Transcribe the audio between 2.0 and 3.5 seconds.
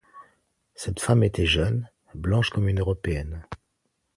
blanche comme une Européenne.